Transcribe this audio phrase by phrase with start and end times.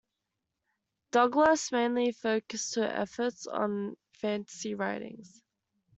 [1.11, 5.43] Douglass mainly focused her efforts on fantasy writings.